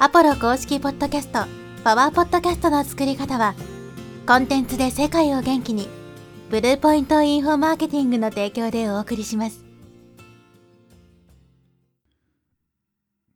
[0.00, 1.44] アポロ公式ポッドキャスト、
[1.84, 3.54] パワーポッドキャストの作り方は、
[4.26, 5.88] コンテンツで世界を元気に、
[6.50, 9.64] ブルーポイントインフォマーケティングの提供でお送りします。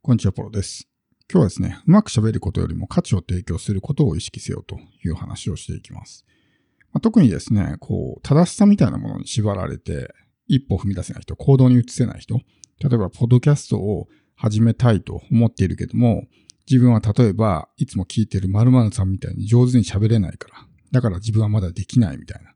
[0.03, 0.89] こんにちは、ポロです。
[1.33, 6.27] 今日はですね、うまく喋ることよりも価値を提供することを意識せよという話をしていきます。
[6.93, 10.13] まあ、特にですね、こう、正しさみたいなものに縛られて、
[10.49, 12.41] 一歩踏み出せない人、行動に移せない人、
[12.81, 16.25] 例えば、ポッドキャストを始めたいと思っているけども、
[16.71, 22.53] 自分は例えば、いつも聞いてる〇〇さんみたいに上手に喋れないから、だから自分はまだできないみたいな、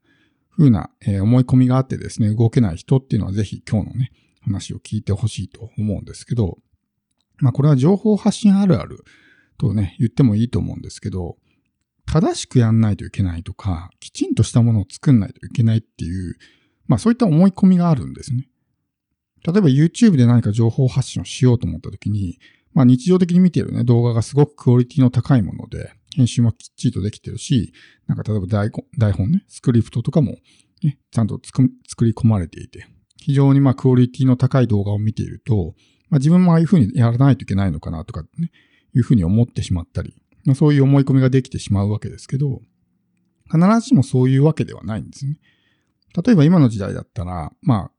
[0.56, 6.58] 風な、え、思い込みがあってですね、動けない人っていうのはぜひ今日のね、話を聞いてほしいと思うんですけど、
[7.38, 9.04] まあこれは情報発信あるある
[9.58, 11.36] とね、言ってもいいと思うんですけど、
[12.06, 16.36] 正しくやんないといけないとか、きちんとしたものを作んないといけないっていう、
[16.86, 18.48] まあそういった思い込みがあるんですね。
[19.44, 22.38] 例えば YouTube で何か情報発信をしようと思った時に、
[22.74, 27.72] まあ日常的に見ているね、動画がすごくクオリティの高いもので、編集もきっちりとできてるし、
[28.06, 30.36] なんか例えば台台本ね、スクリプトとかも、
[30.82, 35.74] ね、ちゃんと作り込まれていて、非常にまあクオリティの高い動画を見ていると、
[36.08, 38.50] まあ自分もああいうふうにやらないといけないのかなとかね、
[38.94, 42.60] いうふうに思ってしまったり、まあ、そういう思い込みができてしまうわけですけど、
[43.50, 45.38] 必ずしもそういうわけではないんですね。
[46.24, 47.90] 例えば今の時代だったら、まあ、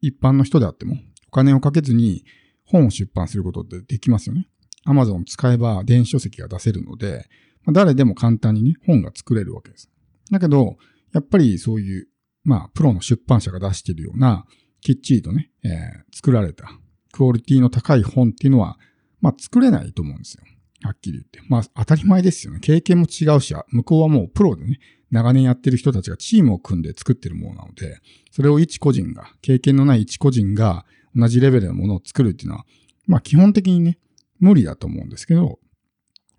[0.00, 0.96] 一般の人であっても、
[1.28, 2.24] お金をかけずに
[2.66, 4.48] 本を出版することってできますよね。
[4.86, 7.28] Amazon 使えば電子書籍が出せるので、
[7.64, 9.90] まあ、誰でも簡単にね、本が作れるわけです。
[10.30, 10.76] だけど、
[11.12, 12.08] やっぱりそういう、
[12.44, 14.44] まあ、プロの出版社が出しているような、
[14.80, 16.70] きっちりとね、えー、作られた、
[17.12, 18.78] クオリティの高い本っていうのは、
[19.20, 20.44] まあ、作れないと思うんですよ。
[20.82, 21.40] はっきり言って。
[21.48, 22.60] まあ、当たり前ですよね。
[22.60, 24.78] 経験も違うし、向こうはもうプロでね、
[25.10, 27.98] 長年やってる人たちがチームを組んで作ってるものなので、
[28.30, 30.84] それを一個人が、経験のない一個人が
[31.16, 32.66] 同じレベルのものを作るっていうのは、
[33.06, 33.98] まあ基本的にね、
[34.38, 35.58] 無理だと思うんですけど、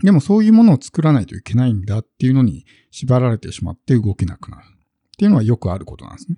[0.03, 4.69] でもそういうものを作らないといけないんだっていうのに縛られてしまって動けなくなるっ
[5.17, 6.37] ていうのはよくあることなんですね。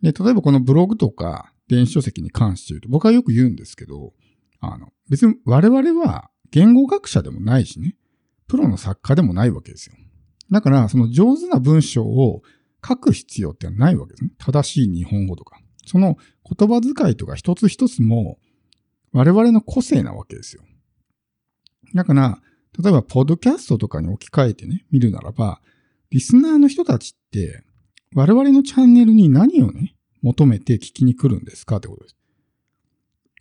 [0.00, 4.14] で、例えばこのブログとか電子書籍に関して言うと、僕はよく言うんですけど、
[4.60, 7.96] あの、別に我々は言語学者でもないしね、
[8.48, 9.96] プロの作家でもないわけですよ。
[10.50, 12.42] だから、その上手な文章を
[12.86, 14.30] 書く必要ってないわけですね。
[14.38, 15.61] 正しい日本語とか。
[15.86, 18.38] その言葉遣いとか一つ一つも
[19.12, 20.62] 我々の個性なわけですよ。
[21.94, 22.40] だから、
[22.82, 25.60] 例えば、ポッドキャストとかに置き換えてね、見るならば、
[26.10, 27.62] リスナーの人たちって、
[28.14, 32.16] 我々のチャンネルに何をね、求めて聞きに来るんですかってことです。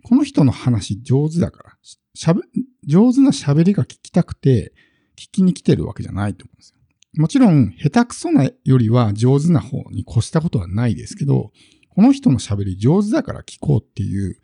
[0.03, 1.77] この人の話上手だから、
[2.17, 2.41] 喋、
[2.85, 4.73] 上手な喋りが聞きたくて、
[5.15, 6.77] 聞きに来てるわけじゃないと思うんですよ。
[7.17, 11.51] もちろん、下手くそなよりは上手な方に越したことはないですけど、
[11.93, 14.37] この人の喋り上手だから聞こうっていう、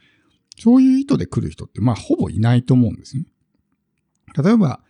[0.60, 3.26] そういう意図で来る人って、まあ、ほぼいないと思うんですね。
[4.42, 4.82] 例えば、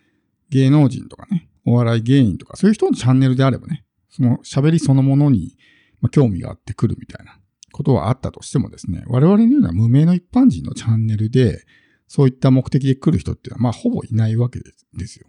[0.49, 5.57] 芸能人とかね、お笑い芸人とか、そういう人のチャンネルであればね、その喋りそのものに、
[6.01, 7.37] まあ、興味があってくるみたいな
[7.71, 11.63] ことはあったとしてもですね、我々のような無名の一般人のチャンネルで、
[12.07, 15.27] そういった目的で来る人っていうのは、まあ、ほぼいないわけですよ。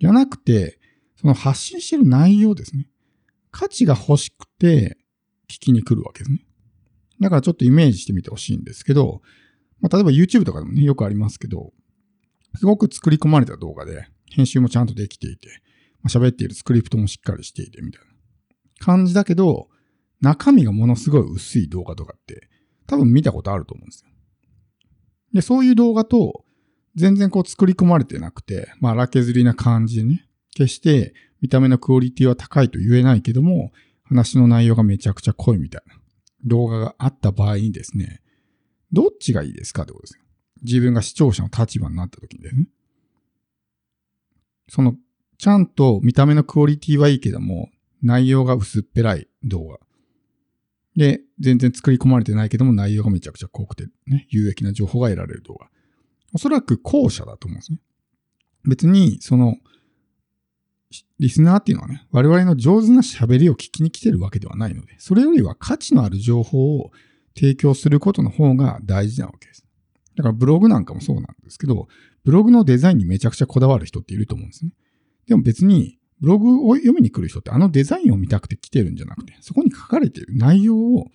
[0.00, 0.78] じゃなくて、
[1.16, 2.88] その発信してる内容ですね。
[3.50, 4.96] 価値が欲しくて
[5.50, 6.44] 聞きに来るわけですね。
[7.20, 9.22] だからちょっとイメージしてみてほしいんですけど、
[9.80, 11.72] まあ、例えば YouTube とかでもね、よくありますけど、
[12.56, 15.48] すごく作り込まれた動画で、編集もちゃんとできていて、
[16.02, 18.06] まあ、喋っているスクリプトもしっかりしていてみたいな
[18.78, 19.68] 感じだけど、
[20.20, 22.48] 中身がものすごい薄い動画とかって
[22.86, 24.10] 多分見たことあると思うんですよ。
[25.32, 26.44] で、そういう動画と
[26.96, 33.72] 全然こう作り込まれてなくて、まあ荒削りな感じでね、決して見た目のクオリティは高いと言えないけども、
[34.08, 35.94] 話の内容がめちゃくちゃ濃いみたいな
[36.44, 38.22] 動画があった場合にですね、
[38.92, 40.24] どっちがいいですかってことですよ。
[40.62, 42.66] 自分が視聴者の立場になった時にですね。
[44.68, 44.96] その、
[45.38, 47.70] ちゃんと見た目のクオリティはいいけども、
[48.02, 49.78] 内容が薄っぺらい動画。
[50.96, 55.68] で、全然作り込まれてないけども内容がめちゃくちゃ濃くてね、有益な情報が得られる動画。
[56.32, 57.78] おそらく後者だと思うんですね。
[58.68, 59.56] 別に、その、
[61.18, 66.90] リスナーっていうのはね、我々の上手な喋りを聞きに来てるわけではないので、それよりは価値のある情報を
[67.34, 69.64] 提供することの方が大事なわけです。
[70.16, 71.88] だからブログなんかもそうなんですけど、
[72.24, 74.72] ブログのデザインにめちゃくちゃこだわる人っていると思うんですね。
[75.26, 81.06] でも別に、ブログを読みに来る人ってあのデザインを見たくて来てるんじゃなくて、そこに書かれている内容を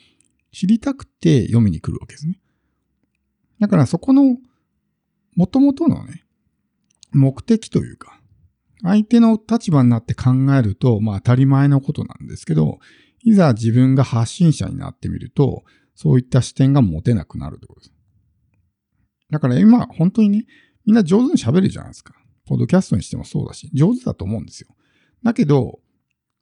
[0.53, 2.39] 知りたくて読みに来るわけですね。
[3.59, 4.37] だからそこの
[5.35, 6.23] 元々のね、
[7.11, 8.21] 目的というか、
[8.83, 12.79] 相手の立場になって考えると、まあ当たり前のことなんですけど、
[13.23, 15.63] いざ自分が発信者になってみると、
[15.95, 17.93] そういった視点が持てなくなるってことです。
[19.31, 20.45] だから今、本当にね、
[20.85, 22.13] みんな上手に喋るじゃないですか。
[22.45, 24.67] ポッドキャストにしてもそうだし、上手だと思うんですよ。
[25.23, 25.79] だけど、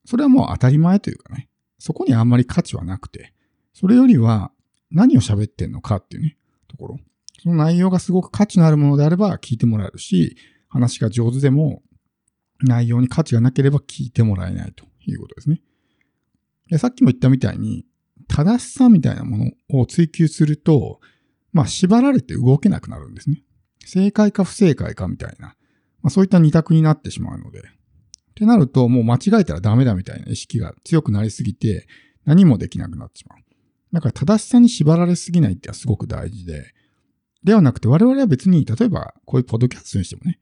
[0.05, 1.47] それはもう当たり前というかね、
[1.77, 3.33] そこにあんまり価値はなくて、
[3.73, 4.51] それよりは
[4.89, 6.37] 何を喋ってんのかっていうね、
[6.67, 6.99] ところ。
[7.43, 10.35] その内容がすごく価値のあるものであれば聞いてもらえるし、
[10.69, 11.83] 話が上手でも
[12.63, 15.61] 内容に価値がなければ聞いてもらえないということですね。
[16.69, 17.85] でさっきも言ったみたいに、
[18.27, 20.99] 正しさみたいなものを追求すると、
[21.51, 23.43] まあ縛られて動けなくなるんですね。
[23.85, 25.55] 正解か不正解かみたいな、
[26.01, 27.59] まあ、そういった二択になってしまうので。
[27.59, 27.63] っ
[28.33, 31.87] てなると、もう間違えたらダメだみたいな意識が強くなりすぎて、
[32.25, 33.39] 何もできなくなってしまう。
[33.91, 36.73] だから正しさに縛られすぎないってのはすごく大事で、
[37.43, 40.39] ではなくて我々は別に、例えばこういうポッドキャストにしてもね、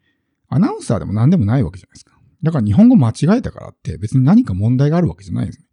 [0.50, 2.20] アナウンサーでも何でもないわけじゃないですか。
[2.44, 5.66] だから日本語間違えたからって別に何か問題があるわけじゃないですね。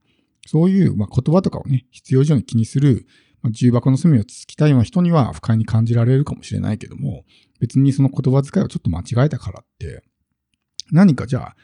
[0.47, 3.07] そういう、まあ、言葉とかをね、必要以上に気にする、
[3.43, 7.25] まあ、重箱の隅をつきたいような人には不快に感じられるかもしれないけども、
[7.61, 10.03] 別にその言葉遣いをちょっと間違えたからって、
[10.93, 11.57] 何かじゃあ、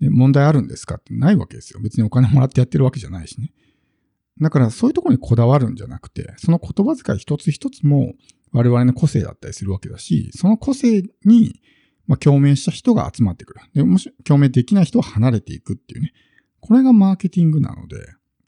[0.00, 1.80] ね、問題あるんですかってないわけですよ。
[1.80, 3.52] 別にお金もらってやってるわけじゃないしね。
[4.40, 8.14] だからそういうところにこだわるんじゃなくて、その言葉遣い一つ一つも
[8.52, 11.60] 我々の個性だったりするわけだし、その個性に、
[12.10, 13.60] まあ、共鳴した人が集まってくる。
[13.72, 16.12] でもし共鳴できない人は離れていくっていうね。
[16.58, 18.04] これがマーケティングなので、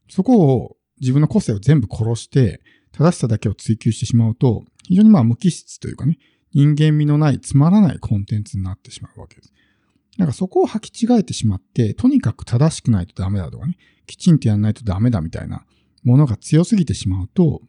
[0.08, 2.60] そこを自分の個性を全部殺して、
[2.90, 6.18] 正しさだけを追求してしまうと、非常にまあ無機質というかね、
[6.52, 9.52] 人間味のないつまらないコンテンツになってしまうわけです。
[10.18, 13.78] なんかそこを履き違えてしまって、とにかく正しくないとダメだとかね、
[14.08, 15.64] きちんとやんないとダメだみたいな
[16.02, 17.62] ものが強すぎてしまうと、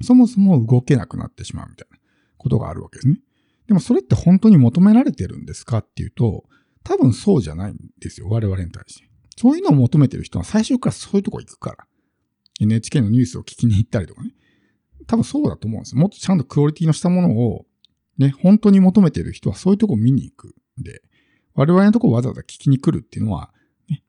[0.00, 1.98] そもそも動けなくなってしまうみたいな
[2.38, 3.20] ことがあるわけですね。
[3.70, 6.42] でもそれって本当に求められてるんですかっていうと、
[6.82, 8.26] 多分そうじゃないんですよ。
[8.28, 9.08] 我々に対して。
[9.36, 11.86] そういうのを求めてる人は最初からそういうとこ行くから。
[12.58, 14.34] NHK のニュースを聞きに行ったりとかね。
[15.06, 16.00] 多分そうだと思うんですよ。
[16.00, 17.64] もっとちゃんとクオリティのしたものを、
[18.18, 20.48] ね、本当に求めてる人はそういうとこ見に行く
[20.80, 21.02] んで、
[21.54, 23.52] 我々のとこわざわざ聞きに来るっていうのは、
[23.88, 24.02] ね、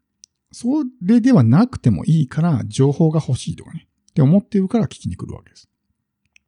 [0.51, 5.69] それではなくてもいいから情報が欲しいとかね、って思ってるから聞きに来るわけです。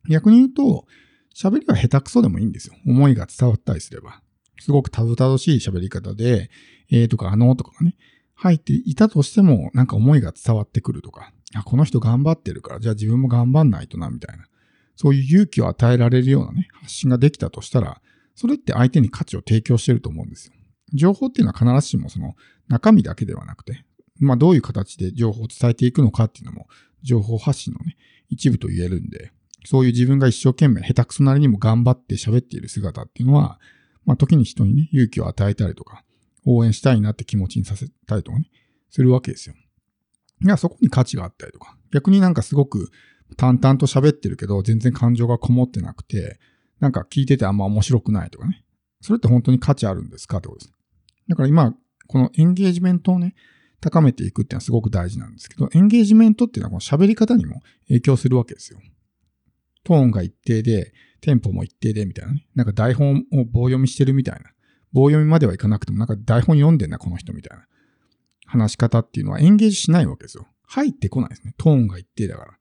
[0.09, 0.87] 逆に言うと、
[1.33, 2.75] 喋りは下手くそでもいいんですよ。
[2.85, 4.21] 思いが伝わったりすれば。
[4.59, 6.49] すごくたどたどしい喋り方で、
[6.91, 7.95] えーとかあのとかがね、
[8.35, 14.45] 入っていたとしても、なんか思いが伝わってくるとか、あ、この人頑張ってるから、じゃあ自分も頑張んないとな、みたいな。
[14.95, 18.01] そういう勇気を与えられるようなね、発信ができたとしたら、
[18.35, 20.53] それって相手に価値を提供してると思うんですよ。
[20.93, 22.35] 情報っていうのは必ずしもその
[22.67, 23.85] 中身だけではなくて、
[24.19, 26.67] まあどういう形で情報を伝えていくのかっていうのも
[27.01, 27.97] 情報発信のね、
[28.29, 29.31] 一部と言えるんで、
[29.65, 33.59] そういう自分が一生懸命下手くそなりにも頑張って喋っている姿っていうのは、
[34.05, 36.03] まあ時に人にね、勇気を与えたりとか、
[36.45, 38.49] 応援したいなって気持ちにさせたりとかね、
[38.89, 39.55] するわけですよ。
[40.43, 42.91] いや、そこに価値があったりとか、逆になんかすごく
[43.37, 46.39] 淡々と喋ってるけど、全然感情がこもってなくて、
[46.79, 48.63] なんか聞いててあんま面白くないとかね。
[49.01, 50.73] それって本当に価値あるんですかってことです。
[51.29, 51.73] だから今、
[52.07, 53.35] このエンゲージメントをね、
[53.79, 58.79] 高めていくっていうのはすごく大事なんですけど、エンゲージメントっていうのはこの喋り方にも影響するわけですよ。
[59.83, 62.47] トーンが一定で、テンポも一定でみたいなね。
[62.55, 64.51] なんか台本を棒読みしてるみたいな。
[64.91, 67.65] 棒読みまではいかなくても、なんか台本読んでんな、この人みたいな。
[68.45, 70.47] 話し方っていうのはエンゲージしないわけですよ。
[70.67, 71.53] 入ってこないですね。
[71.57, 72.51] トーンが一定だから。
[72.51, 72.55] だ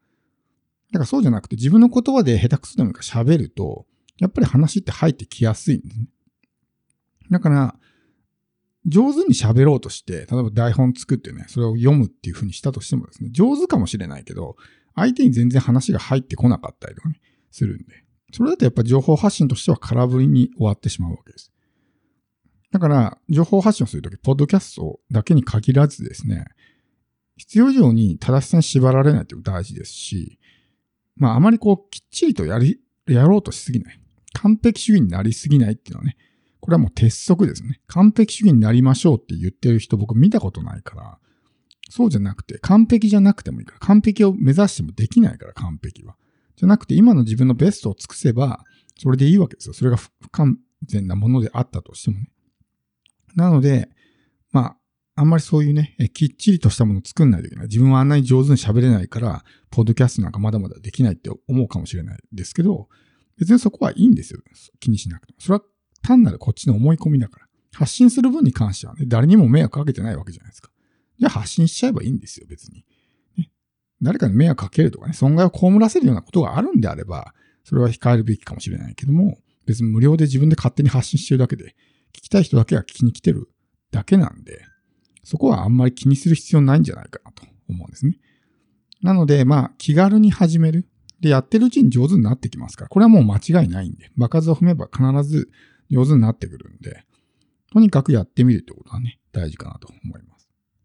[0.95, 3.87] からそうじゃなくて自分の言葉で下手くそでもいいか喋ると、
[4.19, 6.07] やっぱり話って入ってきやすいんですね。
[7.31, 7.75] だから、
[8.87, 14.57] 上手に喋ろうとして、例えば台本作ってね、それを読むっていう風にしたとしてもですね、上手かもしれないけど、
[14.95, 17.21] 相手に全然話が入ってこなかったりとかね、
[17.51, 18.05] するんで。
[18.33, 21.53] それだとやっぱ情報発信としては空振りに終わってしまうわけです。
[22.71, 26.47] だから、情報発信をするとき、ポッドキャストだけに限らずですね、
[27.37, 30.39] 必要以上に正しさに縛られないというのも大事ですし、
[31.17, 34.01] まああまりこう、きっちりとやり、やろうとしすぎない。
[34.33, 36.17] 完璧主義になりすぎないっていうのはね、
[36.61, 37.81] これはもう鉄則ですね。
[37.89, 41.19] 完璧主義になりましょうって言ってる人僕見たことないから、
[41.93, 46.17] そうじゃなくて、完璧じゃなくてもいいから、完璧を目指してもできないから、完璧は。
[46.57, 48.65] じゃなくて、今の自分のベストを尽くせば、
[48.97, 49.75] それでいいわけですよ。
[49.75, 52.31] それが不完全なものであったとしてもね。
[53.35, 53.91] なので、
[54.53, 54.77] まあ、
[55.17, 57.67] あんまりそういうね、きっちりとしたものを作んないといけない。
[57.67, 62.89] 自分はあんなに上手に喋れないから、ポッドキャストなんかまだまだできないって思うかもしれないですけど、
[63.39, 64.41] 別にそこはいいんですよ。
[64.81, 65.41] 気にしなくても。
[65.41, 65.65] それは
[66.03, 67.47] 単なるこっちの思い込みだから。
[67.75, 70.72] 発信する分に関してはね、誰にも迷惑かけてないわけじゃないですか。
[71.23, 72.85] じゃあ発信しちゃえばいいんですよ、別に。
[73.39, 73.49] ね、
[74.03, 81.77] 誰かに迷惑かけるとかね、損害を被らせるようなことがあるんであれば、それは控えるべきかもしれないけども、別に無料で自分で勝手に発信してるだけで、
[82.13, 83.49] 聞きたい人だけが聞きに来てる
[83.93, 84.63] だけなんで、
[85.23, 88.19] そこはあんまり気にする必要ないんじゃないかなと思うんですね。
[89.01, 90.89] なので、まあ、気軽に始める。
[91.21, 95.49] で、やってるうちに上手になってきますから、これはもう間違いないんで、場数を踏めば必ず
[95.89, 97.05] 上手になってくるんで、
[97.73, 100.32] とにかくやってみるってことはね、大事かなと思います。